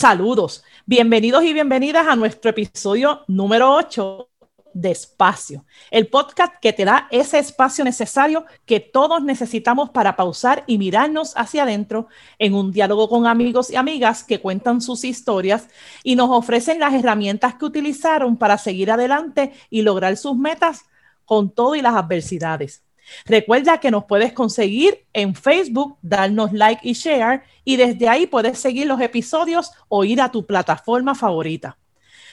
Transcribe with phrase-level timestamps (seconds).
[0.00, 4.30] Saludos, bienvenidos y bienvenidas a nuestro episodio número 8
[4.72, 10.64] de Espacio, el podcast que te da ese espacio necesario que todos necesitamos para pausar
[10.66, 12.08] y mirarnos hacia adentro
[12.38, 15.68] en un diálogo con amigos y amigas que cuentan sus historias
[16.02, 20.86] y nos ofrecen las herramientas que utilizaron para seguir adelante y lograr sus metas
[21.26, 22.82] con todo y las adversidades.
[23.26, 28.58] Recuerda que nos puedes conseguir en Facebook, darnos like y share y desde ahí puedes
[28.58, 31.76] seguir los episodios o ir a tu plataforma favorita.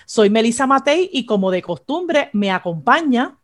[0.05, 3.37] Soy Melissa Matei y como de costumbre me acompaña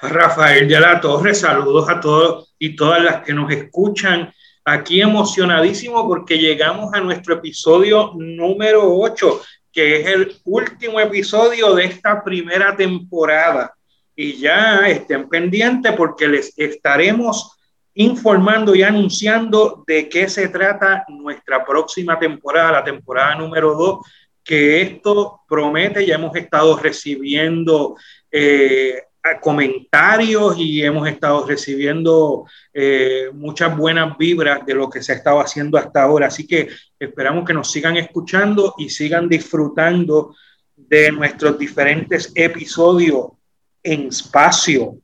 [0.00, 1.34] Rafael de la Torre.
[1.34, 4.32] Saludos a todos y todas las que nos escuchan.
[4.64, 11.86] Aquí emocionadísimo porque llegamos a nuestro episodio número 8, que es el último episodio de
[11.86, 13.74] esta primera temporada.
[14.22, 17.56] Y ya estén pendientes porque les estaremos
[17.94, 23.98] informando y anunciando de qué se trata nuestra próxima temporada, la temporada número 2
[24.44, 27.96] que esto promete, ya hemos estado recibiendo
[28.30, 29.04] eh,
[29.40, 35.40] comentarios y hemos estado recibiendo eh, muchas buenas vibras de lo que se ha estado
[35.40, 36.26] haciendo hasta ahora.
[36.26, 40.36] Así que esperamos que nos sigan escuchando y sigan disfrutando
[40.76, 43.39] de nuestros diferentes episodios
[43.82, 44.98] en espacio.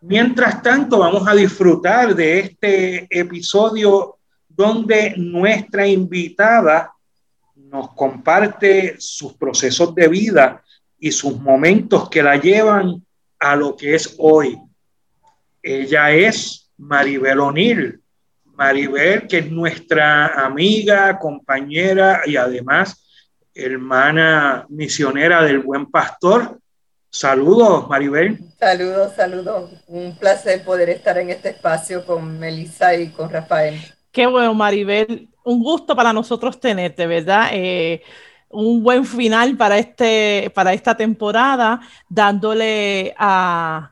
[0.00, 6.92] Mientras tanto, vamos a disfrutar de este episodio donde nuestra invitada
[7.54, 10.62] nos comparte sus procesos de vida
[10.98, 13.04] y sus momentos que la llevan
[13.38, 14.58] a lo que es hoy.
[15.62, 18.00] Ella es Maribel O'Neill.
[18.44, 23.04] Maribel, que es nuestra amiga, compañera y además
[23.54, 26.58] hermana misionera del buen pastor.
[27.18, 28.38] Saludos, Maribel.
[28.60, 29.70] Saludos, saludos.
[29.88, 33.76] Un placer poder estar en este espacio con Melissa y con Rafael.
[34.12, 37.48] Qué bueno, Maribel un gusto para nosotros tenerte, ¿verdad?
[37.50, 38.02] Eh,
[38.50, 43.90] un buen final para, este, para esta temporada, dándole a,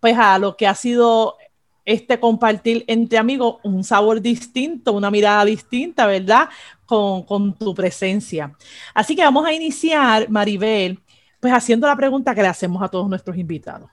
[0.00, 1.36] pues a lo que ha sido
[1.84, 6.48] este compartir entre amigos un sabor distinto, una mirada distinta, ¿verdad?
[6.86, 8.54] Con, con, tu presencia.
[8.94, 10.98] Así que vamos a iniciar, Maribel,
[11.40, 13.90] pues haciendo la pregunta que le hacemos a todos nuestros invitados.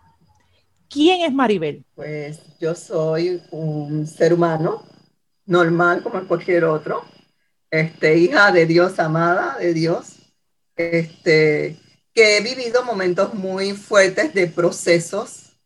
[0.89, 1.83] ¿Quién es Maribel?
[1.95, 4.83] Pues yo soy un ser humano
[5.45, 7.03] normal como cualquier otro,
[7.69, 10.16] este, hija de Dios, amada de Dios,
[10.75, 11.78] este,
[12.13, 15.57] que he vivido momentos muy fuertes de procesos,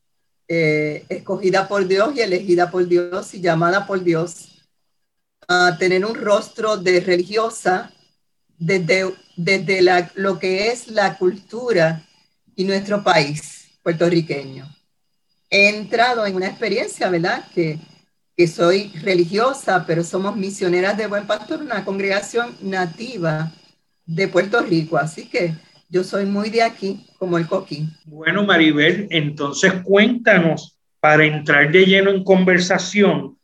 [0.47, 4.68] eh, escogida por Dios y elegida por Dios y llamada por Dios
[5.47, 7.91] a tener un rostro de religiosa
[8.59, 12.05] desde, desde la, lo que es la cultura
[12.55, 14.67] y nuestro país puertorriqueño.
[15.49, 17.45] He entrado en una experiencia, ¿verdad?
[17.55, 17.79] Que
[18.39, 23.51] que soy religiosa, pero somos misioneras de Buen Pastor, una congregación nativa
[24.05, 24.95] de Puerto Rico.
[24.95, 25.55] Así que
[25.89, 27.93] yo soy muy de aquí, como el coquín.
[28.05, 33.37] Bueno, Maribel, entonces cuéntanos, para entrar de lleno en conversación,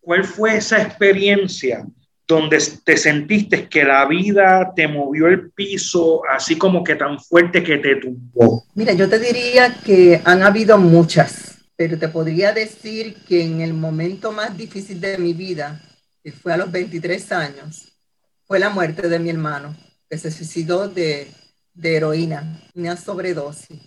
[0.00, 1.86] ¿cuál fue esa experiencia
[2.26, 7.62] donde te sentiste que la vida te movió el piso, así como que tan fuerte
[7.62, 8.64] que te tumbó?
[8.74, 11.50] Mira, yo te diría que han habido muchas
[11.80, 15.80] pero te podría decir que en el momento más difícil de mi vida,
[16.22, 17.96] que fue a los 23 años,
[18.44, 19.74] fue la muerte de mi hermano,
[20.06, 21.32] que se suicidó de,
[21.72, 23.80] de heroína, una sobredosis.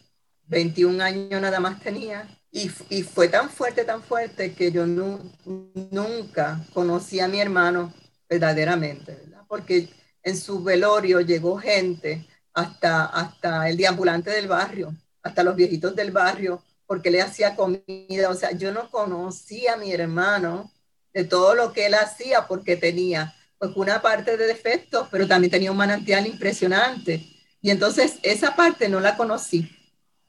[0.47, 6.65] 21 años nada más tenía y, y fue tan fuerte, tan fuerte que yo nunca
[6.73, 7.93] conocí a mi hermano
[8.33, 9.43] verdaderamente, ¿verdad?
[9.47, 9.89] Porque
[10.23, 16.11] en su velorio llegó gente hasta, hasta el deambulante del barrio, hasta los viejitos del
[16.11, 18.29] barrio porque le hacía comida.
[18.29, 20.71] O sea, yo no conocía a mi hermano
[21.13, 25.51] de todo lo que él hacía porque tenía pues una parte de defectos, pero también
[25.51, 27.25] tenía un manantial impresionante.
[27.61, 29.69] Y entonces esa parte no la conocí,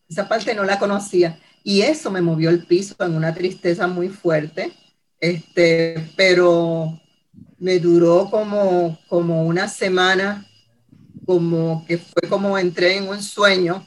[0.08, 1.40] esa parte no la conocía.
[1.64, 4.72] Y eso me movió el piso en una tristeza muy fuerte,
[5.18, 7.00] este, pero
[7.58, 10.46] me duró como, como una semana,
[11.26, 13.86] como que fue como entré en un sueño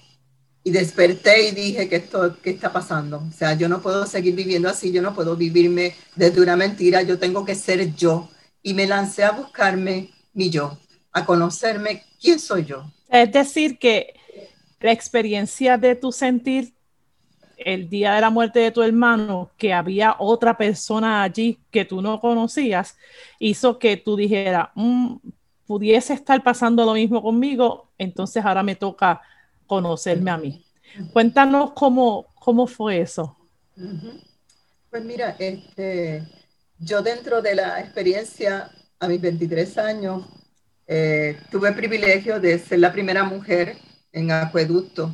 [0.64, 3.24] y desperté y dije, ¿qué, esto, ¿qué está pasando?
[3.28, 7.02] O sea, yo no puedo seguir viviendo así, yo no puedo vivirme desde una mentira,
[7.04, 8.30] yo tengo que ser yo.
[8.64, 10.78] y me lancé a buscarme mi yo,
[11.14, 12.92] a conocerme quién soy yo.
[13.10, 14.14] Es decir, que
[14.82, 16.74] la experiencia de tu sentir
[17.58, 22.02] el día de la muerte de tu hermano, que había otra persona allí que tú
[22.02, 22.98] no conocías,
[23.40, 25.16] hizo que tú dijeras, mm,
[25.66, 29.22] pudiese estar pasando lo mismo conmigo, entonces ahora me toca
[29.66, 30.64] conocerme a mí.
[31.12, 33.38] Cuéntanos cómo, cómo fue eso.
[34.90, 36.24] Pues mira, este,
[36.80, 40.26] yo dentro de la experiencia a mis 23 años,
[40.88, 43.78] eh, tuve el privilegio de ser la primera mujer
[44.12, 45.14] en acueducto,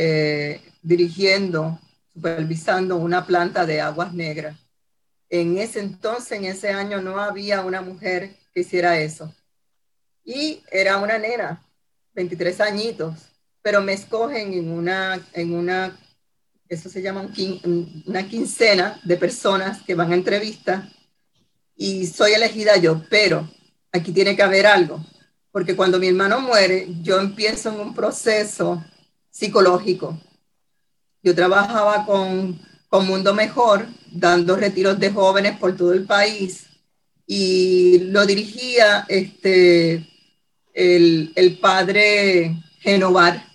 [0.00, 1.76] eh, dirigiendo,
[2.14, 4.56] supervisando una planta de aguas negras.
[5.28, 9.34] En ese entonces, en ese año, no había una mujer que hiciera eso.
[10.24, 11.66] Y era una nena,
[12.14, 13.14] 23 añitos,
[13.60, 15.98] pero me escogen en una, en una
[16.68, 17.28] eso se llama
[18.06, 20.88] una quincena de personas que van a entrevista
[21.74, 23.50] y soy elegida yo, pero
[23.90, 25.04] aquí tiene que haber algo,
[25.50, 28.84] porque cuando mi hermano muere, yo empiezo en un proceso
[29.38, 30.18] psicológico.
[31.22, 32.58] Yo trabajaba con,
[32.88, 36.66] con Mundo Mejor, dando retiros de jóvenes por todo el país
[37.24, 40.08] y lo dirigía este,
[40.74, 43.46] el, el padre Genovar.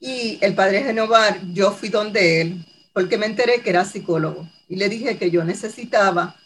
[0.00, 4.76] Y el padre Genovar, yo fui donde él, porque me enteré que era psicólogo y
[4.76, 6.36] le dije que yo necesitaba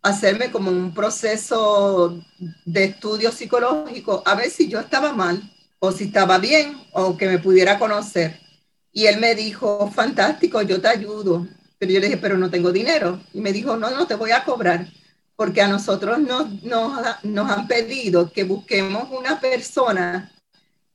[0.00, 2.22] hacerme como un proceso
[2.64, 5.42] de estudio psicológico, a ver si yo estaba mal
[5.78, 8.40] o si estaba bien o que me pudiera conocer.
[8.92, 11.46] Y él me dijo, fantástico, yo te ayudo.
[11.78, 13.20] Pero yo le dije, pero no tengo dinero.
[13.34, 14.86] Y me dijo, no, no te voy a cobrar,
[15.36, 20.32] porque a nosotros nos, nos, han pedido que busquemos una persona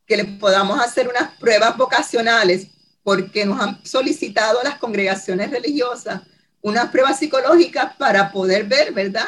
[0.07, 2.67] que le podamos hacer unas pruebas vocacionales,
[3.03, 6.21] porque nos han solicitado a las congregaciones religiosas
[6.61, 9.25] unas pruebas psicológicas para poder ver, ¿verdad?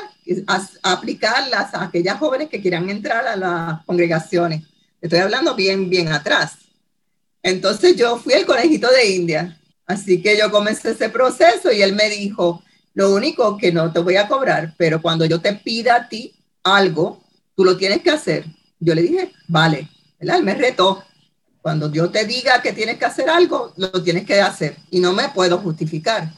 [0.83, 4.63] aplicarlas a aquellas jóvenes que quieran entrar a las congregaciones.
[5.03, 6.59] Estoy hablando bien, bien atrás.
[7.41, 11.93] Entonces yo fui al conejito de India, así que yo comencé ese proceso y él
[11.93, 12.63] me dijo,
[12.93, 16.33] lo único que no te voy a cobrar, pero cuando yo te pida a ti
[16.63, 17.21] algo,
[17.53, 18.45] tú lo tienes que hacer.
[18.79, 19.89] Yo le dije, vale,
[20.21, 20.37] ¿verdad?
[20.37, 21.03] Él me retó.
[21.61, 25.11] Cuando yo te diga que tienes que hacer algo, lo tienes que hacer y no
[25.11, 26.31] me puedo justificar.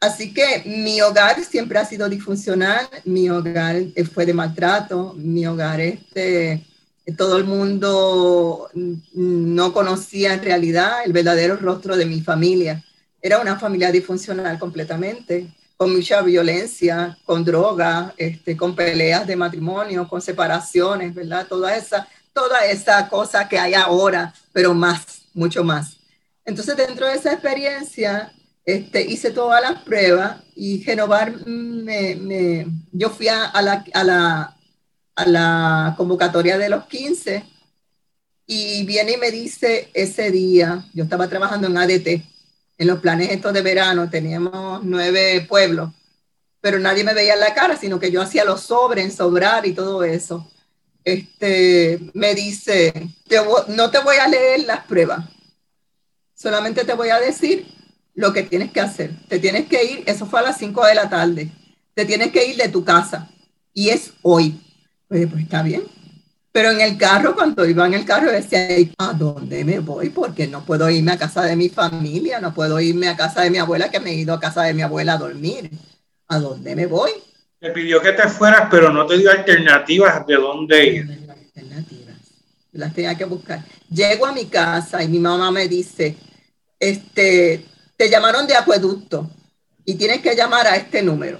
[0.00, 5.46] Así que mi hogar siempre ha sido disfuncional, mi hogar eh, fue de maltrato, mi
[5.46, 6.66] hogar este,
[7.12, 12.82] todo el mundo no conocía en realidad el verdadero rostro de mi familia.
[13.20, 20.08] Era una familia disfuncional completamente, con mucha violencia, con droga, este, con peleas de matrimonio,
[20.08, 21.46] con separaciones, ¿verdad?
[21.46, 25.98] Toda esa, toda esa cosa que hay ahora, pero más, mucho más.
[26.44, 28.32] Entonces, dentro de esa experiencia,
[28.64, 34.53] este, hice todas las pruebas y Genovar me yo fui a, la, a, la,
[35.16, 37.44] a la convocatoria de los 15
[38.46, 42.22] y viene y me dice ese día, yo estaba trabajando en ADT,
[42.76, 45.90] en los planes estos de verano, teníamos nueve pueblos,
[46.60, 50.02] pero nadie me veía la cara, sino que yo hacía los sobres, sobrar y todo
[50.02, 50.50] eso.
[51.04, 52.92] Este, me dice,
[53.68, 55.24] no te voy a leer las pruebas,
[56.34, 57.66] solamente te voy a decir
[58.14, 59.10] lo que tienes que hacer.
[59.28, 61.50] Te tienes que ir, eso fue a las 5 de la tarde,
[61.94, 63.30] te tienes que ir de tu casa
[63.72, 64.60] y es hoy.
[65.08, 65.84] Pues, pues está bien.
[66.54, 68.68] Pero en el carro, cuando iba en el carro, decía,
[68.98, 70.10] ¿a dónde me voy?
[70.10, 73.50] Porque no puedo irme a casa de mi familia, no puedo irme a casa de
[73.50, 75.68] mi abuela, que me he ido a casa de mi abuela a dormir.
[76.28, 77.10] ¿A dónde me voy?
[77.58, 81.28] Te pidió que te fueras, pero no te dio alternativas de dónde ir.
[81.28, 82.16] Alternativas.
[82.70, 83.64] Las tenía que buscar.
[83.90, 86.14] Llego a mi casa y mi mamá me dice,
[86.78, 87.64] este,
[87.96, 89.28] te llamaron de acueducto
[89.84, 91.38] y tienes que llamar a este número.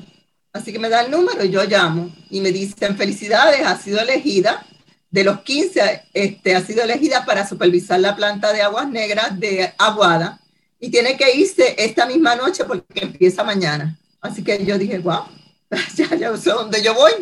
[0.54, 4.00] Así que me da el número y yo llamo y me dicen, felicidades, ha sido
[4.00, 4.64] elegida,
[5.10, 9.72] de los 15, este, ha sido elegida para supervisar la planta de aguas negras de
[9.78, 10.40] Aguada
[10.80, 13.98] y tiene que irse esta misma noche porque empieza mañana.
[14.20, 15.24] Así que yo dije, wow,
[15.96, 17.12] ya, ya sé dónde yo voy.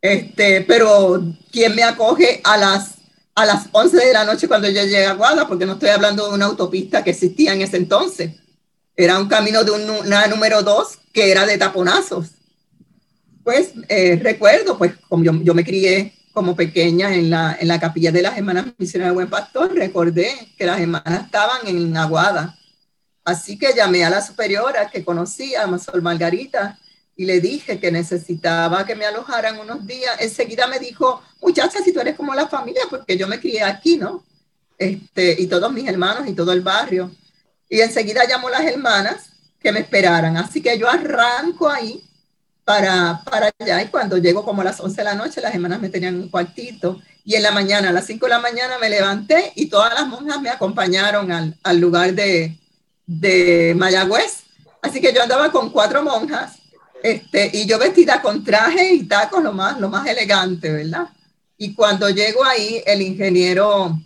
[0.00, 1.22] Este, pero
[1.52, 2.94] ¿quién me acoge a las,
[3.34, 5.46] a las 11 de la noche cuando yo llegue a Aguada?
[5.46, 8.32] Porque no estoy hablando de una autopista que existía en ese entonces.
[8.96, 12.39] Era un camino de una número dos que era de taponazos.
[13.50, 18.12] Pues eh, recuerdo, pues como yo, me crié como pequeña en la, en la capilla
[18.12, 22.56] de las hermanas misioneras de Buen Pastor, recordé que las hermanas estaban en Aguada.
[23.24, 26.78] Así que llamé a la superiora que conocía, a Sol Margarita,
[27.16, 30.14] y le dije que necesitaba que me alojaran unos días.
[30.20, 33.96] Enseguida me dijo, muchacha, si tú eres como la familia, porque yo me crié aquí,
[33.96, 34.22] ¿no?
[34.78, 37.10] Este, y todos mis hermanos y todo el barrio.
[37.68, 39.30] Y enseguida llamó las hermanas
[39.60, 40.36] que me esperaran.
[40.36, 42.04] Así que yo arranco ahí
[42.70, 45.80] para, para allá y cuando llego como a las 11 de la noche, las hermanas
[45.80, 48.88] me tenían un cuartito y en la mañana, a las 5 de la mañana me
[48.88, 52.56] levanté y todas las monjas me acompañaron al, al lugar de,
[53.06, 54.44] de Mayagüez.
[54.82, 56.58] Así que yo andaba con cuatro monjas
[57.02, 61.08] este, y yo vestida con traje y tacos, lo más, lo más elegante, ¿verdad?
[61.58, 63.98] Y cuando llego ahí, el ingeniero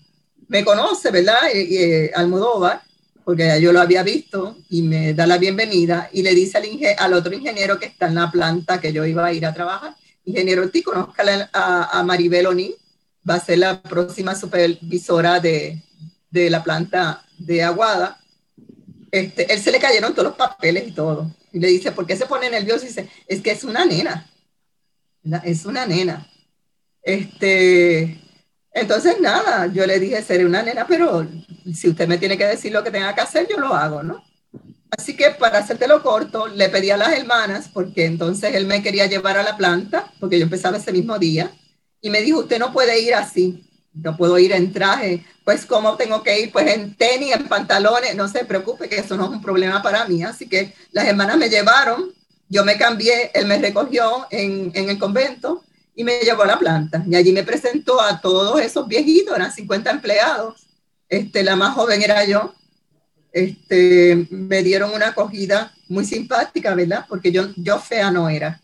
[0.48, 1.40] me conoce, ¿verdad?
[1.54, 2.80] Y, Almodóvar,
[3.24, 6.66] porque yo lo había visto y me da la bienvenida y le dice al,
[6.98, 9.96] al otro ingeniero que está en la planta que yo iba a ir a trabajar,
[10.24, 12.74] ingeniero, ¿tú conozca a, a Maribel O'Neill?
[13.28, 15.82] Va a ser la próxima supervisora de,
[16.30, 18.20] de la planta de Aguada.
[19.10, 21.30] Este, él se le cayeron todos los papeles y todo.
[21.52, 22.84] Y le dice, ¿por qué se pone nervioso?
[22.84, 24.28] Y dice, es que es una nena.
[25.44, 26.28] Es una nena.
[27.02, 28.20] Este,
[28.74, 31.24] entonces, nada, yo le dije, seré una nena, pero
[31.72, 34.24] si usted me tiene que decir lo que tenga que hacer, yo lo hago, ¿no?
[34.90, 39.06] Así que para hacértelo corto, le pedí a las hermanas, porque entonces él me quería
[39.06, 41.52] llevar a la planta, porque yo empezaba ese mismo día,
[42.00, 45.96] y me dijo, usted no puede ir así, no puedo ir en traje, pues cómo
[45.96, 49.30] tengo que ir, pues en tenis, en pantalones, no se preocupe que eso no es
[49.30, 52.12] un problema para mí, así que las hermanas me llevaron,
[52.48, 55.62] yo me cambié, él me recogió en, en el convento,
[55.94, 57.04] y me llevó a la planta.
[57.08, 60.66] Y allí me presentó a todos esos viejitos, eran 50 empleados.
[61.08, 62.54] Este, la más joven era yo.
[63.32, 67.06] Este, me dieron una acogida muy simpática, ¿verdad?
[67.08, 68.60] Porque yo, yo fea no era.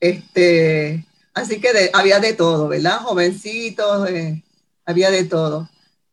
[0.00, 2.98] Este, así que había de todo, ¿verdad?
[2.98, 4.42] Jovencitos, eh,
[4.84, 5.68] había de todo.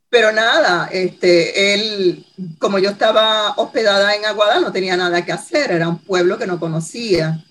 [0.10, 2.26] Pero nada, este, él,
[2.58, 6.48] como yo estaba hospedada en Aguada, no tenía nada que hacer, era un pueblo que
[6.48, 7.44] no conocía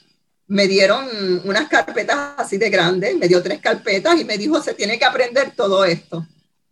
[0.49, 1.07] me dieron
[1.45, 5.05] unas carpetas así de grandes, me dio tres carpetas y me dijo, se tiene que
[5.05, 6.27] aprender todo esto.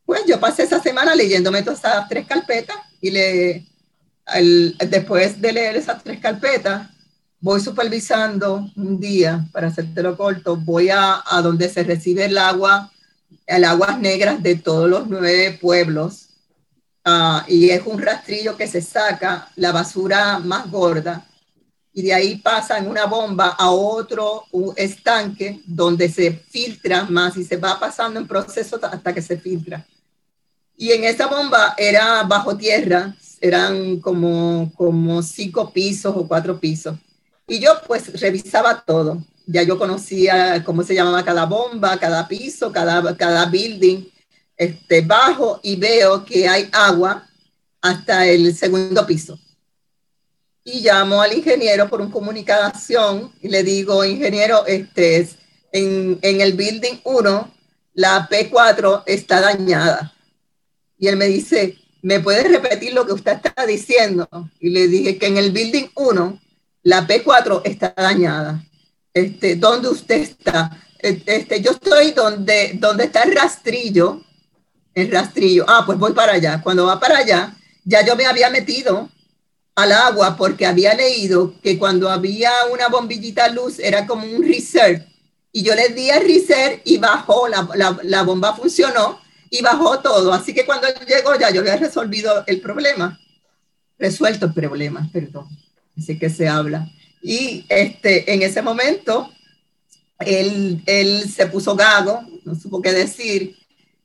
[0.04, 3.66] Pues yo pasé esa semana leyéndome todas esas tres carpetas y le,
[4.88, 6.88] después de leer esas tres carpetas,
[7.38, 12.90] voy supervisando un día, para hacértelo corto, voy a, a donde se recibe el agua,
[13.46, 16.22] el aguas negras de todos los nueve pueblos.
[17.04, 21.24] Uh, y es un rastrillo que se saca la basura más gorda
[21.96, 24.44] y de ahí pasa en una bomba a otro
[24.76, 29.82] estanque donde se filtra más y se va pasando en proceso hasta que se filtra.
[30.76, 36.98] Y en esa bomba era bajo tierra, eran como, como cinco pisos o cuatro pisos.
[37.48, 39.24] Y yo pues revisaba todo.
[39.46, 44.04] Ya yo conocía cómo se llamaba cada bomba, cada piso, cada, cada building
[44.54, 47.26] este, bajo y veo que hay agua
[47.80, 49.38] hasta el segundo piso
[50.66, 55.36] y llamo al ingeniero por una comunicación y le digo, ingeniero, este es,
[55.70, 57.54] en, en el building 1,
[57.94, 60.12] la P4 está dañada.
[60.98, 64.28] Y él me dice, ¿me puede repetir lo que usted está diciendo?
[64.58, 66.40] Y le dije que en el building 1,
[66.82, 68.60] la P4 está dañada.
[69.14, 70.84] Este, ¿Dónde usted está?
[70.98, 74.20] Este, yo estoy donde, donde está el rastrillo.
[74.92, 75.64] El rastrillo.
[75.68, 76.60] Ah, pues voy para allá.
[76.60, 79.08] Cuando va para allá, ya yo me había metido
[79.76, 85.06] al agua porque había leído que cuando había una bombillita luz era como un reset
[85.52, 90.00] y yo le di el reset y bajó, la, la, la, bomba funcionó y bajó
[90.00, 90.32] todo.
[90.32, 93.18] Así que cuando llegó ya yo había resolvido el problema,
[93.98, 95.46] resuelto el problema, perdón,
[95.96, 96.90] así que se habla.
[97.22, 99.30] Y este, en ese momento
[100.18, 103.56] él, él se puso gago, no supo qué decir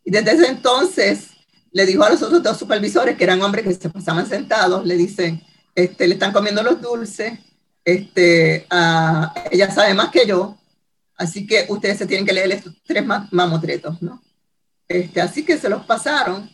[0.03, 1.27] y desde ese entonces
[1.71, 4.97] le dijo a los otros dos supervisores, que eran hombres que se pasaban sentados, le
[4.97, 5.41] dicen,
[5.75, 7.39] este, le están comiendo los dulces,
[7.83, 8.67] este,
[9.51, 10.57] ella sabe más que yo,
[11.15, 14.21] así que ustedes se tienen que leer estos tres mamotretos, ¿no?
[14.87, 16.49] Este, así que se los pasaron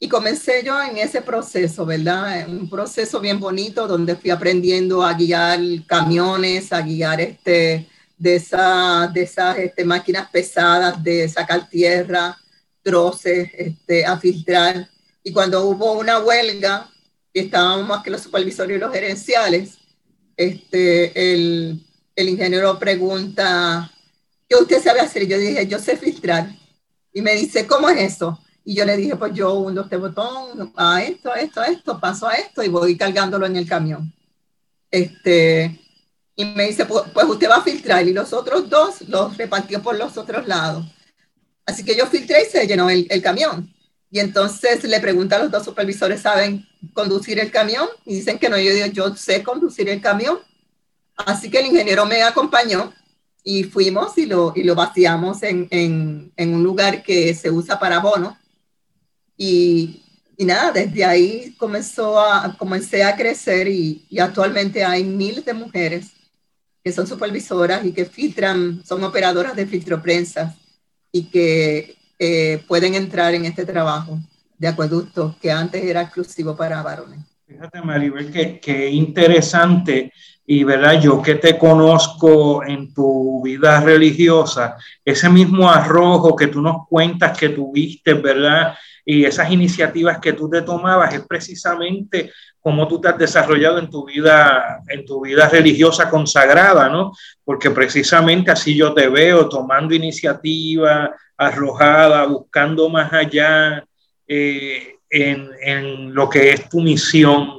[0.00, 2.48] y comencé yo en ese proceso, ¿verdad?
[2.48, 9.10] Un proceso bien bonito donde fui aprendiendo a guiar camiones, a guiar este, de, esa,
[9.12, 12.36] de esas este, máquinas pesadas de sacar tierra,
[12.82, 14.88] troces, este, a filtrar.
[15.22, 16.88] Y cuando hubo una huelga,
[17.32, 19.78] estábamos más que los supervisores y los gerenciales,
[20.36, 23.90] este, el, el ingeniero pregunta,
[24.48, 25.22] ¿qué usted sabe hacer?
[25.22, 26.48] Y yo dije, yo sé filtrar.
[27.12, 28.38] Y me dice, ¿cómo es eso?
[28.64, 31.98] Y yo le dije, pues yo hundo este botón, a esto, a esto, a esto,
[31.98, 34.12] paso a esto y voy cargándolo en el camión.
[34.90, 35.80] Este,
[36.36, 39.96] y me dice, pues usted va a filtrar y los otros dos los repartió por
[39.96, 40.86] los otros lados.
[41.66, 43.72] Así que yo filtré y se llenó el, el camión.
[44.10, 47.88] Y entonces le pregunta a los dos supervisores, ¿saben conducir el camión?
[48.06, 50.38] Y dicen que no, yo digo, yo sé conducir el camión.
[51.16, 52.92] Así que el ingeniero me acompañó
[53.44, 57.78] y fuimos y lo, y lo vaciamos en, en, en un lugar que se usa
[57.78, 58.38] para bono.
[59.36, 60.02] Y,
[60.36, 65.52] y, nada, desde ahí comenzó a, comencé a crecer y, y actualmente hay miles de
[65.52, 66.12] mujeres
[66.82, 70.56] que son supervisoras y que filtran, son operadoras de filtroprensa
[71.12, 74.18] y que eh, pueden entrar en este trabajo
[74.58, 77.20] de acueducto que antes era exclusivo para varones.
[77.46, 80.12] Fíjate, Maribel, que, que interesante
[80.50, 86.62] y verdad, yo que te conozco en tu vida religiosa, ese mismo arrojo que tú
[86.62, 88.74] nos cuentas que tuviste, ¿verdad?
[89.04, 93.90] Y esas iniciativas que tú te tomabas es precisamente cómo tú te has desarrollado en
[93.90, 97.12] tu vida, en tu vida religiosa consagrada, ¿no?
[97.44, 103.82] Porque precisamente así yo te veo tomando iniciativa, arrojada, buscando más allá
[104.26, 107.58] eh, en, en lo que es tu misión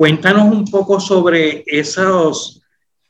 [0.00, 2.62] Cuéntanos un poco sobre esas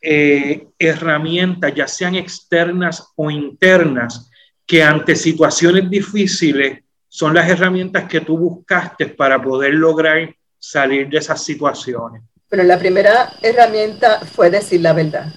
[0.02, 4.28] eh, herramientas, ya sean externas o internas,
[4.66, 11.18] que ante situaciones difíciles son las herramientas que tú buscaste para poder lograr salir de
[11.18, 12.22] esas situaciones.
[12.48, 15.32] Pero la primera herramienta fue decir la verdad,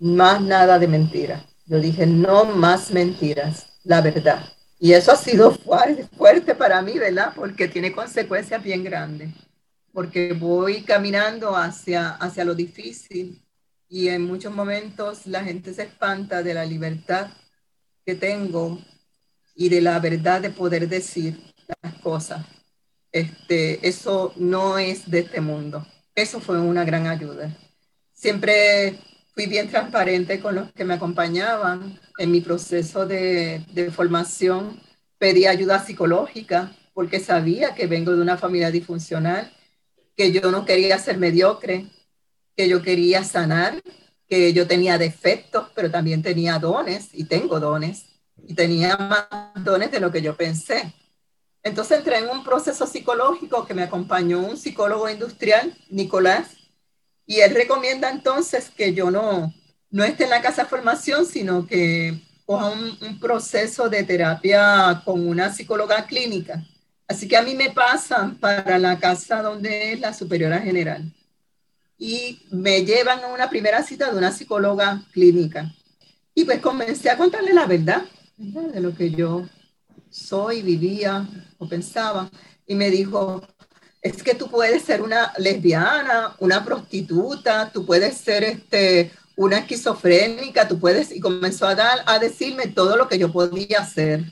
[0.00, 1.46] más nada de mentira.
[1.66, 4.52] Yo dije, no más mentiras, la verdad.
[4.80, 7.32] Y eso ha sido fuerte, fuerte para mí, ¿verdad?
[7.34, 9.30] Porque tiene consecuencias bien grandes
[9.94, 13.40] porque voy caminando hacia, hacia lo difícil
[13.88, 17.28] y en muchos momentos la gente se espanta de la libertad
[18.04, 18.80] que tengo
[19.54, 21.40] y de la verdad de poder decir
[21.80, 22.44] las cosas.
[23.12, 25.86] Este, eso no es de este mundo.
[26.12, 27.56] Eso fue una gran ayuda.
[28.12, 28.98] Siempre
[29.34, 34.80] fui bien transparente con los que me acompañaban en mi proceso de, formación.
[35.18, 39.52] Pedí ayuda psicológica porque sabía que vengo de una familia disfuncional
[40.16, 41.86] que yo no quería ser mediocre,
[42.56, 43.82] que yo quería sanar,
[44.28, 48.06] que yo tenía defectos, pero también tenía dones y tengo dones
[48.46, 49.26] y tenía más
[49.64, 50.94] dones de lo que yo pensé.
[51.64, 56.56] Entonces entré en un proceso psicológico que me acompañó un psicólogo industrial, Nicolás,
[57.26, 59.52] y él recomienda entonces que yo no,
[59.90, 65.02] no esté en la casa de formación, sino que coja un, un proceso de terapia
[65.04, 66.62] con una psicóloga clínica
[67.06, 71.12] Así que a mí me pasan para la casa donde es la superiora general
[71.98, 75.72] y me llevan a una primera cita de una psicóloga clínica.
[76.34, 78.04] Y pues comencé a contarle la verdad,
[78.36, 79.46] de lo que yo
[80.10, 82.30] soy, vivía o pensaba.
[82.66, 83.46] Y me dijo,
[84.04, 90.68] es que tú puedes ser una lesbiana, una prostituta, tú puedes ser este, una esquizofrénica,
[90.68, 94.22] tú puedes, y comenzó a, dar, a decirme todo lo que yo podía hacer.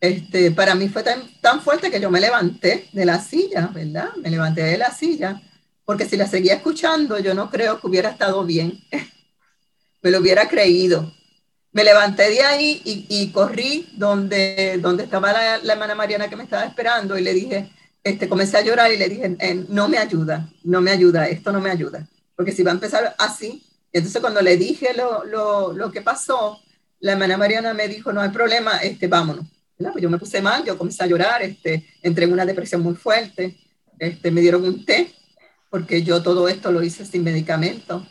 [0.00, 4.10] Este, para mí fue tan, tan fuerte que yo me levanté de la silla, ¿verdad?
[4.22, 5.42] Me levanté de la silla,
[5.84, 8.80] porque si la seguía escuchando, yo no creo que hubiera estado bien.
[10.02, 11.12] me lo hubiera creído.
[11.72, 16.64] Me levanté de ahí y, corrí donde, donde estaba la, hermana Mariana que me estaba
[16.64, 17.70] esperando y le dije,
[18.06, 19.36] este, comencé a llorar y le dije,
[19.68, 23.16] no me ayuda, no me ayuda, esto no me ayuda, porque si va a empezar
[23.18, 26.60] así, entonces cuando le dije lo, lo, lo que pasó,
[27.00, 29.46] la hermana Mariana me dijo, no hay problema, este, vámonos.
[29.76, 32.94] Pues yo me puse mal, yo comencé a llorar, este, entré en una depresión muy
[32.94, 33.56] fuerte,
[33.98, 35.12] este, me dieron un té,
[35.68, 38.06] porque yo todo esto lo hice sin medicamento.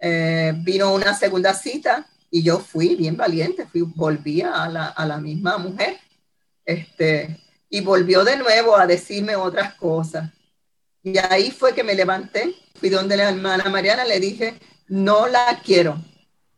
[0.00, 5.04] Eh, vino una segunda cita y yo fui bien valiente, fui, volví a la, a
[5.04, 5.98] la misma mujer,
[6.64, 7.38] este,
[7.70, 10.30] y volvió de nuevo a decirme otras cosas.
[11.02, 14.54] Y ahí fue que me levanté, fui donde la hermana Mariana, le dije,
[14.88, 16.02] no la quiero,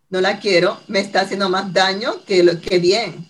[0.09, 3.29] no la quiero, me está haciendo más daño que, lo, que bien.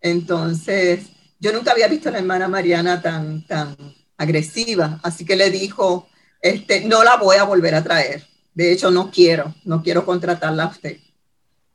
[0.00, 1.06] Entonces,
[1.38, 3.76] yo nunca había visto a la hermana Mariana tan, tan
[4.16, 6.08] agresiva, así que le dijo,
[6.40, 8.26] este, no la voy a volver a traer.
[8.54, 10.98] De hecho, no quiero, no quiero contratarla a usted.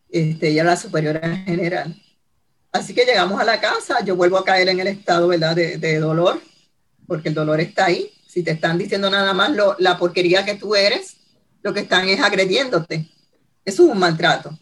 [0.10, 1.96] Este, ella es la superiora general.
[2.72, 5.78] Así que llegamos a la casa, yo vuelvo a caer en el estado, ¿verdad?, de,
[5.78, 6.42] de dolor,
[7.06, 8.12] porque el dolor está ahí.
[8.28, 11.18] Si te están diciendo nada más lo, la porquería que tú eres,
[11.64, 13.08] lo que están es agrediéndote.
[13.66, 14.58] Eso es un maltrato.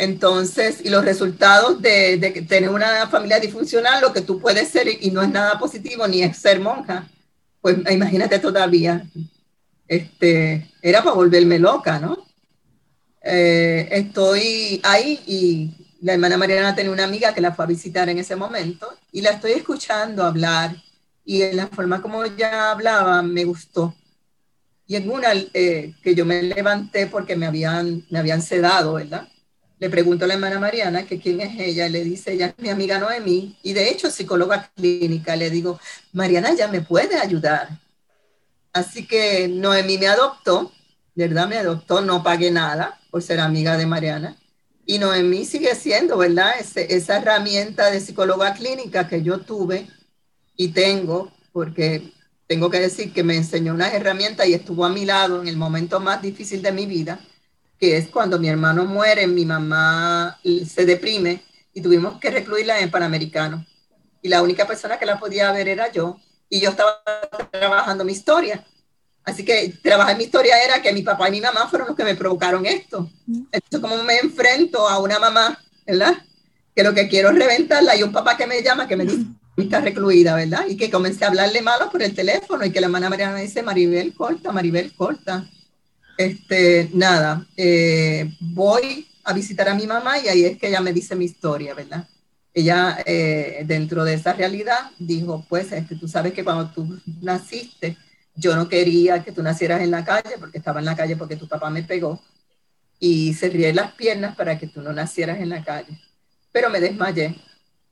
[0.00, 5.10] Entonces, y los resultados de, tener una familia disfuncional, lo que tú puedes ser y
[5.10, 7.06] no es nada positivo, ni es ser monja,
[7.60, 9.04] pues imagínate todavía,
[9.86, 12.16] este, era para volverme loca, ¿no?
[13.22, 18.08] Eh, estoy ahí y la hermana Mariana tenía una amiga que la fue a visitar
[18.08, 20.74] en ese momento y la estoy escuchando hablar
[21.24, 23.94] y en la forma como ella hablaba me gustó.
[24.86, 29.28] Y en una eh, que yo me levanté porque me habían, me habían sedado, ¿verdad?
[29.80, 32.68] le pregunto a la hermana Mariana que quién es ella, le dice, ella es mi
[32.68, 35.80] amiga Noemí, y de hecho psicóloga clínica, le digo,
[36.12, 37.80] Mariana ya me puede ayudar.
[38.74, 40.70] Así que Noemí me adoptó,
[41.14, 41.48] ¿verdad?
[41.48, 44.36] Me adoptó, no pagué nada por ser amiga de Mariana.
[44.86, 46.54] Y Noemí sigue siendo, ¿verdad?
[46.58, 49.88] esa herramienta de psicóloga clínica que yo tuve
[50.56, 52.12] y tengo, porque
[52.46, 55.56] tengo que decir que me enseñó unas herramientas y estuvo a mi lado en el
[55.56, 57.20] momento más difícil de mi vida
[57.80, 62.90] que es cuando mi hermano muere, mi mamá se deprime y tuvimos que recluirla en
[62.90, 63.64] Panamericano.
[64.20, 66.18] Y la única persona que la podía ver era yo.
[66.50, 67.02] Y yo estaba
[67.50, 68.66] trabajando mi historia.
[69.24, 72.04] Así que trabajar mi historia era que mi papá y mi mamá fueron los que
[72.04, 73.10] me provocaron esto.
[73.26, 76.14] Entonces, como me enfrento a una mamá, ¿verdad?
[76.74, 79.24] Que lo que quiero es reventarla y un papá que me llama, que me dice,
[79.56, 80.64] está recluida, ¿verdad?
[80.68, 83.42] Y que comencé a hablarle malo por el teléfono y que la hermana Mariana me
[83.42, 85.48] dice, Maribel, corta, Maribel, corta.
[86.16, 90.92] Este, nada, eh, voy a visitar a mi mamá y ahí es que ella me
[90.92, 92.06] dice mi historia, ¿verdad?
[92.52, 97.96] Ella, eh, dentro de esa realidad, dijo, pues, este, tú sabes que cuando tú naciste,
[98.40, 101.36] yo no quería que tú nacieras en la calle, porque estaba en la calle porque
[101.36, 102.20] tu papá me pegó,
[102.98, 105.98] y cerré las piernas para que tú no nacieras en la calle.
[106.52, 107.36] Pero me desmayé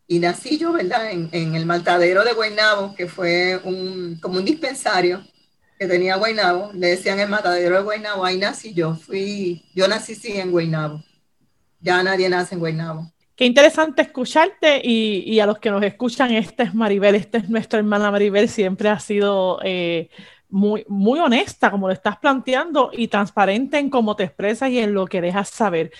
[0.06, 1.10] y nací yo, ¿verdad?
[1.10, 5.22] En, en el maltadero de Guaynabo, que fue un, como un dispensario
[5.78, 10.14] que tenía Guaynabo, le decían el matadero de Guaynabo, ahí nací yo, fui, yo nací
[10.14, 11.04] sí en Guaynabo,
[11.80, 13.12] ya nadie nace en Guaynabo.
[13.36, 17.48] Qué interesante escucharte y, y, a los que nos escuchan, esta es Maribel, esta es
[17.48, 20.10] nuestra hermana Maribel, siempre ha sido eh,
[20.50, 24.94] muy, muy honesta como lo estás planteando y transparente en cómo te expresas y en
[24.94, 25.92] lo que dejas saber.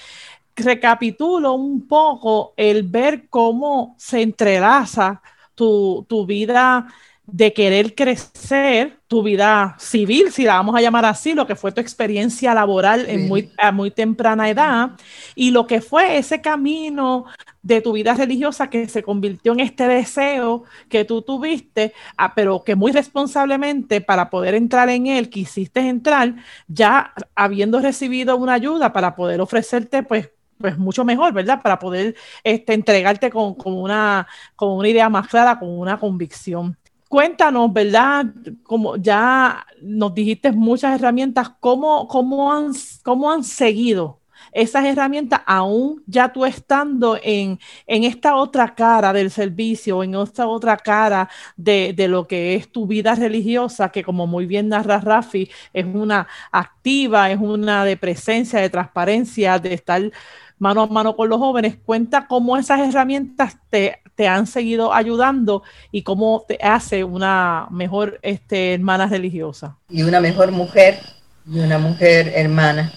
[0.57, 5.23] Recapitulo un poco el ver cómo se entrelaza
[5.55, 6.87] tu, vida
[7.27, 11.73] de querer crecer, tu vida civil, si la vamos a llamar así, lo que fue
[11.73, 14.91] tu experiencia laboral en muy, a muy temprana edad,
[15.35, 17.25] y lo que fue ese camino
[17.63, 22.63] de tu vida religiosa que se convirtió en este deseo que tú tuviste, ah, pero
[22.63, 26.35] que muy responsablemente para poder entrar en él, quisiste entrar,
[26.67, 31.63] ya habiendo recibido una ayuda para poder ofrecerte pues pues mucho mejor, ¿verdad?
[31.63, 36.77] Para poder este, entregarte con, una, con una idea más clara, con una convicción.
[37.09, 38.27] Cuéntanos, ¿verdad?
[38.63, 44.19] Como ya nos dijiste muchas herramientas, ¿cómo, cómo, han, cómo han seguido
[44.53, 50.47] esas herramientas aún ya tú estando en, en, esta otra cara del servicio, en esta
[50.47, 55.01] otra cara de, de, lo que es tu vida religiosa, que como muy bien narra
[55.01, 60.11] Rafi, es una activa, es una de presencia, de transparencia, de estar
[60.59, 66.03] mano a mano con los jóvenes, cuenta cómo esas herramientas te, han seguido ayudando y
[66.03, 69.79] cómo te hace una mejor este, hermana religiosa.
[69.89, 70.99] Y una mejor mujer
[71.47, 72.93] y una mujer hermana,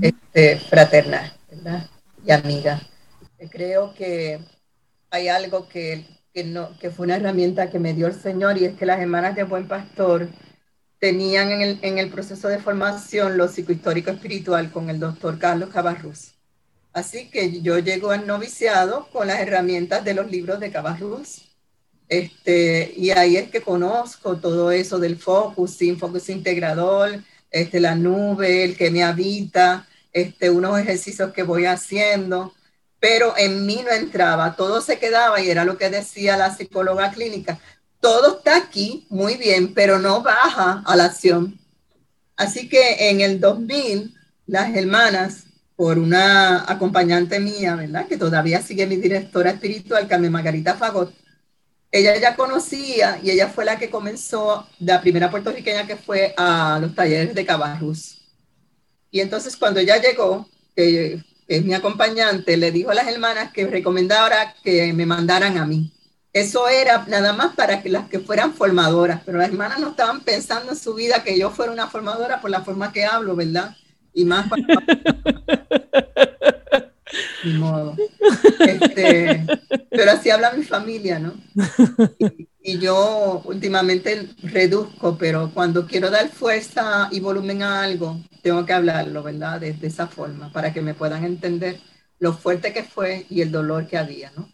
[0.00, 1.86] este, fraternal, ¿verdad?
[2.24, 2.80] Y amiga.
[3.50, 4.40] Creo que
[5.10, 6.06] hay algo que,
[6.44, 9.34] no, que fue una herramienta que me dio el Señor y es que las hermanas
[9.34, 10.28] de Buen Pastor
[10.98, 15.70] tenían en el, en el proceso de formación lo psicohistórico espiritual con el doctor Carlos
[15.70, 16.35] Cabarrus.
[16.96, 21.42] Así que yo llego al noviciado con las herramientas de los libros de Cabarrús.
[22.08, 27.94] Este, y ahí es que conozco todo eso del focus, sin focus integrador, este, la
[27.94, 32.54] nube, el que me habita, este, unos ejercicios que voy haciendo,
[32.98, 37.10] pero en mí no entraba, todo se quedaba y era lo que decía la psicóloga
[37.10, 37.60] clínica,
[38.00, 41.58] todo está aquí, muy bien, pero no baja a la acción.
[42.36, 44.14] Así que en el 2000,
[44.46, 45.45] las hermanas
[45.76, 48.06] por una acompañante mía, ¿verdad?
[48.08, 51.12] Que todavía sigue mi directora espiritual, Carmen Margarita Fagot.
[51.92, 56.78] Ella ya conocía y ella fue la que comenzó, la primera puertorriqueña que fue a
[56.80, 58.22] los talleres de Cabarrus.
[59.10, 63.66] Y entonces cuando ella llegó, que es mi acompañante, le dijo a las hermanas que
[63.66, 65.92] recomendara que me mandaran a mí.
[66.32, 70.20] Eso era nada más para que las que fueran formadoras, pero las hermanas no estaban
[70.20, 73.74] pensando en su vida que yo fuera una formadora por la forma que hablo, ¿verdad?
[74.16, 74.62] y más para...
[77.54, 77.96] Modo.
[78.60, 79.46] Este,
[79.90, 81.34] pero así habla mi familia, ¿no?
[82.62, 88.72] Y, yo últimamente reduzco, pero cuando quiero dar fuerza y volumen a algo, tengo que
[88.72, 89.60] hablarlo, ¿verdad?
[89.60, 91.80] De, esa forma, para que me puedan entender
[92.18, 94.50] lo fuerte que fue y el dolor que había, ¿no?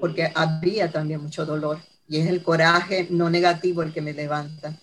[0.00, 1.78] Porque había también mucho dolor
[2.08, 4.76] y es el coraje no negativo el que me levanta.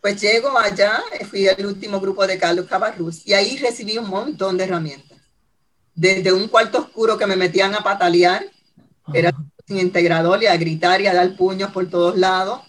[0.00, 4.56] Pues llego allá, fui al último grupo de Carlos Cabarrus y ahí recibí un montón
[4.56, 5.15] de herramientas.
[5.96, 8.44] Desde un cuarto oscuro que me metían a patalear,
[9.14, 9.32] era
[9.66, 12.60] sin integrador y a gritar y a dar puños por todos lados,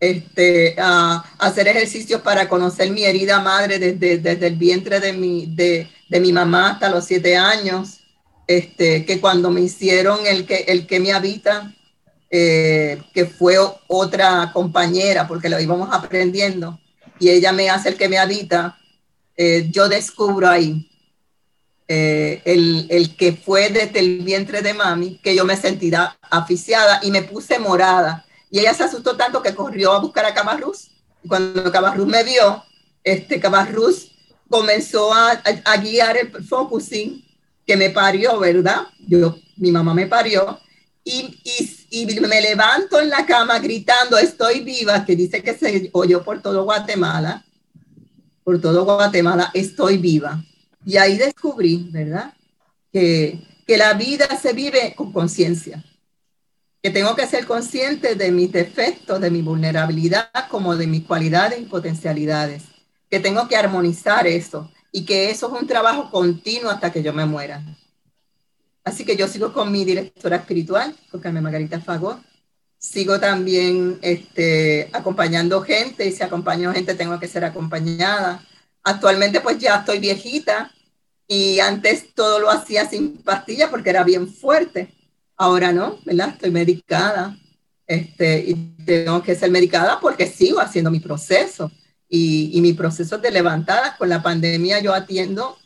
[0.00, 5.46] este, a, hacer ejercicios para conocer mi herida madre desde, desde el vientre de mi,
[5.46, 8.00] de, de mi mamá hasta los siete años,
[8.48, 11.72] este, que cuando me hicieron el que, el que me habita,
[12.28, 13.56] eh, que fue
[13.86, 16.78] otra compañera, porque lo íbamos aprendiendo,
[17.20, 18.76] y ella me hace el que me habita,
[19.36, 20.90] eh, yo descubro ahí
[21.86, 27.00] eh, el, el, que fue desde el vientre de mami, que yo me sentía aficiada
[27.02, 28.24] y me puse morada.
[28.50, 30.90] Y ella se asustó tanto que corrió a buscar a Cabarrus.
[31.22, 32.64] Y cuando Cabarrus me vio,
[33.02, 34.12] este Cabarrus
[34.48, 35.32] comenzó a,
[35.64, 37.24] a, guiar el focusing
[37.66, 38.86] que me parió, ¿verdad?
[39.06, 40.60] Yo, mi mamá me parió
[41.02, 45.90] y, y, y, me levanto en la cama gritando, estoy viva, que dice que se
[45.92, 47.44] oyó por todo Guatemala,
[48.42, 50.42] por todo Guatemala, estoy viva.
[50.84, 52.34] Y ahí descubrí, ¿verdad?
[52.92, 55.82] Que, que la vida se vive con conciencia
[56.84, 61.58] que tengo que ser consciente de mis defectos, de mi vulnerabilidad, como de mis cualidades
[61.58, 62.64] y potencialidades,
[63.08, 67.14] que tengo que armonizar eso y que eso es un trabajo continuo hasta que yo
[67.14, 67.64] me muera.
[68.84, 72.18] Así que yo sigo con mi directora espiritual, con Carmen Margarita Fagot.
[72.76, 78.44] Sigo también este, acompañando gente y si acompaño gente tengo que ser acompañada.
[78.84, 80.70] Actualmente pues ya estoy viejita
[81.26, 84.94] y antes todo lo hacía sin pastillas porque era bien fuerte
[85.36, 86.30] Ahora no, ¿verdad?
[86.30, 87.36] Estoy medicada
[87.86, 91.70] este, y tengo que ser medicada porque sigo haciendo mi proceso.
[92.08, 95.58] Y, y mi proceso de levantada con la pandemia yo atiendo,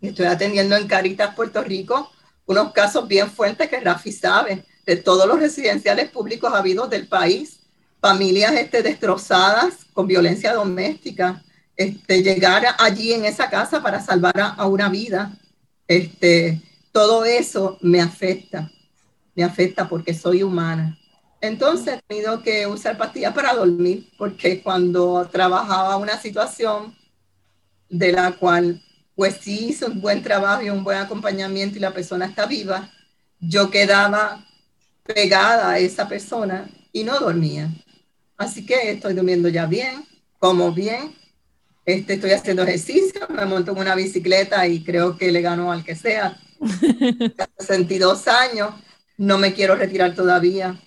[0.00, 2.10] estoy atendiendo en Caritas, Puerto Rico,
[2.46, 7.60] unos casos bien fuertes que Rafi sabe, de todos los residenciales públicos habidos del país,
[8.00, 11.42] familias este, destrozadas con violencia doméstica,
[11.76, 15.36] este, llegar allí en esa casa para salvar a, a una vida,
[15.86, 16.60] este,
[16.92, 18.70] todo eso me afecta
[19.34, 20.98] me afecta porque soy humana.
[21.40, 26.94] Entonces he tenido que usar pastillas para dormir porque cuando trabajaba una situación
[27.88, 28.82] de la cual
[29.14, 32.90] pues sí hice un buen trabajo y un buen acompañamiento y la persona está viva,
[33.38, 34.44] yo quedaba
[35.04, 37.70] pegada a esa persona y no dormía.
[38.36, 40.04] Así que estoy durmiendo ya bien,
[40.38, 41.14] como bien,
[41.84, 45.84] este, estoy haciendo ejercicio, me monto en una bicicleta y creo que le gano al
[45.84, 46.38] que sea.
[47.58, 48.70] 62 años
[49.18, 50.80] no me quiero retirar todavía.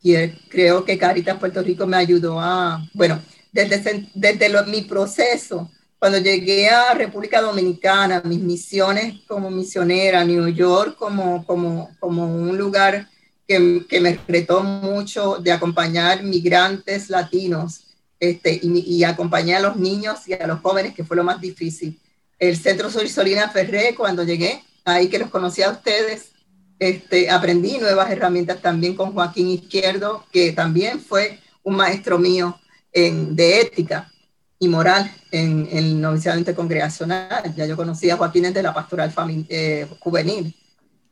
[0.00, 0.14] Y
[0.48, 3.20] creo que Caritas Puerto Rico me ayudó a, bueno,
[3.52, 10.96] desde, desde mi proceso, cuando llegué a República Dominicana, mis misiones como misionera, New York
[10.96, 13.08] como, como, como un lugar
[13.48, 17.85] que, que me retó mucho de acompañar migrantes latinos
[18.18, 21.40] este, y, y acompañar a los niños y a los jóvenes, que fue lo más
[21.40, 21.98] difícil.
[22.38, 26.32] El Centro Sur Solina Ferré, cuando llegué, ahí que los conocí a ustedes,
[26.78, 32.58] este, aprendí nuevas herramientas también con Joaquín Izquierdo, que también fue un maestro mío
[32.92, 34.12] en, de ética
[34.58, 37.54] y moral en, el noviciado intercongregacional.
[37.56, 39.12] Ya yo conocía a Joaquín desde la pastoral
[39.48, 40.54] eh, juvenil.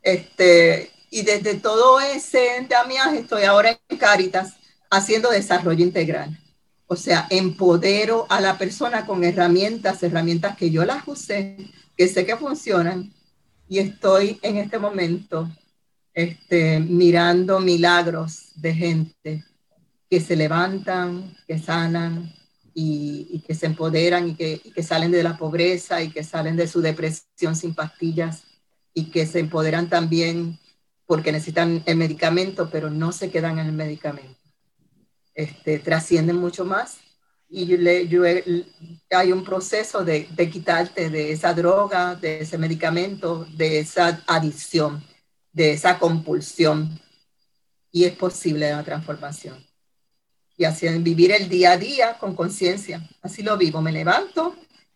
[0.01, 4.53] Este, y desde todo ese andamiaje estoy ahora en Cáritas
[4.91, 6.37] haciendo desarrollo integral.
[6.87, 11.57] O sea, empodero a la persona con herramientas, herramientas que yo las usé,
[11.97, 13.11] que sé que funcionan,
[13.67, 15.49] y estoy en este momento
[16.13, 19.43] este, mirando milagros de gente
[20.09, 22.31] que se levantan, que sanan
[22.73, 26.55] y, que se empoderan y que, y que, salen de la pobreza y que salen
[26.55, 28.43] de su depresión sin pastillas
[28.93, 30.59] y que se empoderan también
[31.05, 34.34] porque necesitan el medicamento, pero no se quedan en el medicamento.
[35.35, 36.99] Este, trascienden mucho más
[37.49, 37.75] y
[39.11, 45.03] hay un proceso de, de, quitarte de esa droga, de ese medicamento, de esa adicción,
[45.51, 46.99] de esa compulsión.
[47.91, 49.61] Y es posible la transformación.
[50.57, 53.07] Y así vivir el día a día con conciencia.
[53.21, 54.55] Así lo vivo, me levanto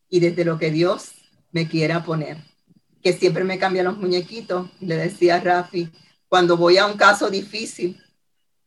[0.09, 1.11] y desde lo que Dios
[1.51, 2.37] me quiera poner.
[3.03, 4.69] Que siempre me cambia los muñequitos.
[4.79, 5.89] Le decía a Rafi,
[6.27, 8.01] cuando voy a un caso difícil,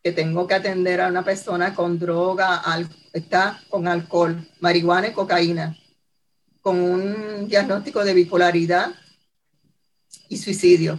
[0.03, 5.13] que tengo que atender a una persona con droga, al, está con alcohol, marihuana y
[5.13, 5.77] cocaína,
[6.61, 8.93] con un diagnóstico de bipolaridad
[10.29, 10.99] y suicidio,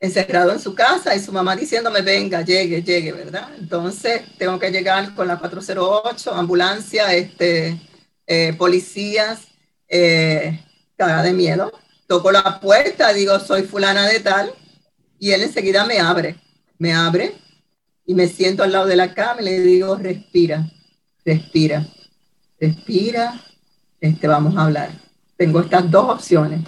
[0.00, 3.50] encerrado en su casa y su mamá diciéndome, venga, llegue, llegue, ¿verdad?
[3.58, 7.78] Entonces tengo que llegar con la 408, ambulancia, este,
[8.26, 9.48] eh, policías,
[9.88, 10.64] eh,
[10.96, 11.72] de miedo.
[12.06, 14.52] Toco la puerta, digo, soy fulana de tal,
[15.18, 16.36] y él enseguida me abre,
[16.78, 17.36] me abre
[18.08, 20.66] y me siento al lado de la cama y le digo, respira,
[21.26, 21.86] respira,
[22.58, 23.38] respira,
[24.00, 24.90] este, vamos a hablar.
[25.36, 26.60] Tengo estas dos opciones,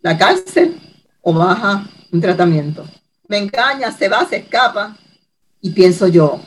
[0.00, 0.80] la cárcel
[1.20, 2.86] o baja un tratamiento.
[3.28, 4.96] Me engaña, se va, se escapa
[5.60, 6.40] y pienso yo,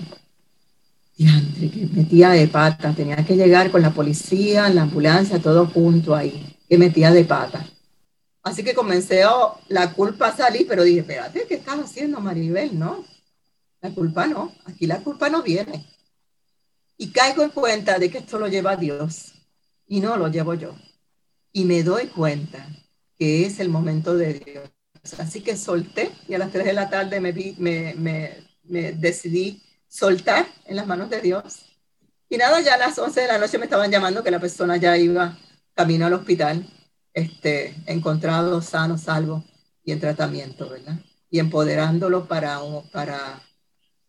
[1.15, 6.15] diantre, que metía de pata, tenía que llegar con la policía, la ambulancia, todo junto
[6.15, 7.63] ahí, que metía de pata.
[8.41, 12.77] Así que comencé a la culpa a salir, pero dije, espérate, ¿qué estás haciendo, Maribel?
[12.77, 13.05] No,
[13.83, 15.85] la culpa no, aquí la culpa no viene.
[16.97, 19.33] Y caigo en cuenta de que esto lo lleva Dios
[19.85, 20.73] y no lo llevo yo.
[21.51, 22.65] Y me doy cuenta
[23.17, 24.69] que es el momento de Dios.
[25.19, 29.61] Así que solté y a las 3 de la tarde me, me, me, me decidí
[29.89, 31.65] soltar en las manos de Dios.
[32.29, 34.77] Y nada, ya a las 11 de la noche me estaban llamando que la persona
[34.77, 35.37] ya iba
[35.73, 36.65] camino al hospital,
[37.13, 39.43] este, encontrado sano, salvo
[39.83, 40.95] y en tratamiento, ¿verdad?
[41.29, 42.59] Y empoderándolo para,
[42.93, 43.41] para,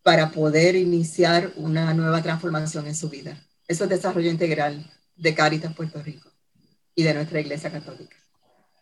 [0.04, 3.36] para poder iniciar una nueva transformación en su vida.
[3.66, 4.84] Eso es desarrollo integral
[5.16, 6.30] de Caritas Puerto Rico
[6.94, 8.14] y de nuestra Iglesia Católica.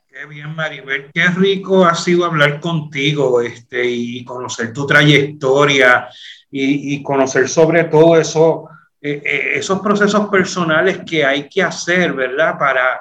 [0.09, 1.11] Qué bien, Maribel.
[1.15, 6.09] Qué rico ha sido hablar contigo este, y conocer tu trayectoria
[6.51, 8.69] y, y conocer sobre todo eso,
[9.01, 12.59] eh, eh, esos procesos personales que hay que hacer, ¿verdad?
[12.59, 13.01] Para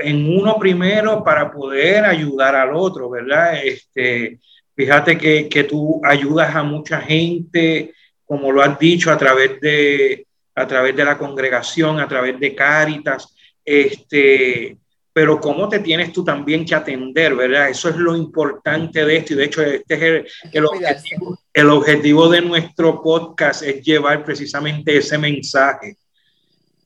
[0.00, 3.62] en uno primero para poder ayudar al otro, ¿verdad?
[3.62, 4.40] Este,
[4.78, 7.92] fíjate que, que tú ayudas a mucha gente,
[8.24, 12.54] como lo has dicho, a través de, a través de la congregación, a través de
[12.54, 14.76] Cáritas, este,
[15.12, 17.70] pero cómo te tienes tú también que atender, ¿verdad?
[17.70, 21.70] Eso es lo importante de esto y de hecho este es el, el, objetivo, el
[21.70, 25.96] objetivo de nuestro podcast, es llevar precisamente ese mensaje.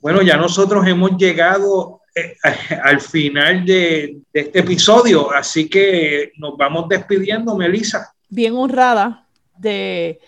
[0.00, 2.36] Bueno, ya nosotros hemos llegado eh,
[2.82, 8.14] al final de, este episodio, así que nos vamos despidiendo, Melissa.
[8.28, 9.26] Bien honrada
[9.58, 10.20] de,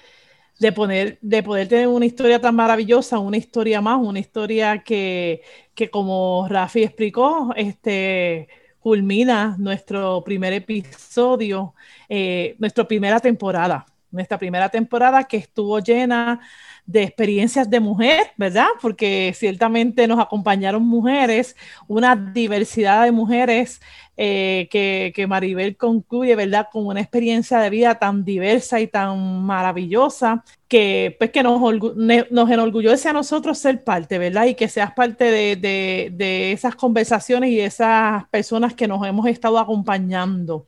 [0.59, 5.43] de, poner, de poder tener una historia tan maravillosa, una historia más, una historia que,
[5.75, 8.49] que como Rafi explicó, este,
[8.85, 11.75] culmina nuestro primer episodio,
[12.07, 16.39] eh, nuestra primera temporada, nuestra primera temporada que estuvo llena
[16.87, 18.67] de experiencias de mujer, ¿verdad?
[18.81, 21.57] Porque ciertamente nos acompañaron mujeres,
[21.89, 23.81] una diversidad de mujeres
[24.17, 26.69] eh, que, Maribel concluye, ¿verdad?
[26.71, 31.61] Con una experiencia de vida tan diversa y tan maravillosa que, pues, que nos,
[32.31, 34.47] nos enorgullece a nosotros ser parte, ¿verdad?
[34.47, 39.05] Y que seas parte de, de, de esas conversaciones y de esas personas que nos
[39.07, 40.67] hemos estado acompañando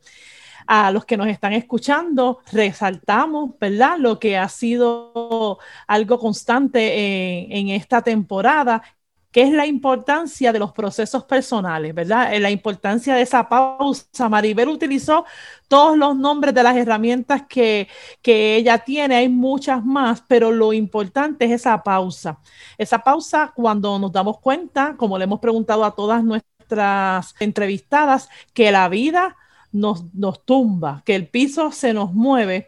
[0.67, 3.97] a los que nos están escuchando, resaltamos, ¿verdad?
[3.97, 8.83] Lo que ha sido algo constante en, esta temporada
[9.31, 12.33] que es la importancia de los procesos personales, ¿verdad?
[12.33, 14.29] Eh, la importancia de esa pausa.
[14.29, 15.25] Maribel utilizó
[15.67, 17.87] todos los nombres de las herramientas que,
[18.21, 22.39] que ella tiene, hay muchas más, pero lo importante es esa pausa.
[22.77, 28.71] Esa pausa cuando nos damos cuenta, como le hemos preguntado a todas nuestras entrevistadas, que
[28.71, 29.35] la vida
[29.77, 32.67] nos, nos tumba, que el piso se nos mueve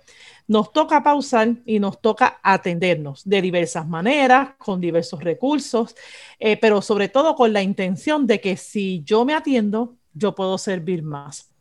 [0.49, 5.95] nos toca pausar y nos toca atendernos de diversas maneras, con diversos recursos,
[6.39, 10.57] eh, pero sobre todo con la intención de que si yo me atiendo, yo puedo
[10.57, 11.51] servir más.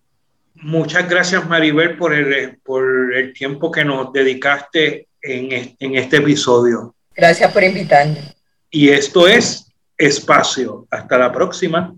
[0.54, 6.94] Muchas gracias Maribel por el, por el tiempo que nos dedicaste en, en este episodio.
[7.14, 8.16] Gracias por invitarme.
[8.70, 10.86] Y esto es Espacio.
[10.90, 11.94] Hasta la próxima.